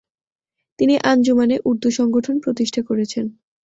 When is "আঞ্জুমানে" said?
1.03-1.55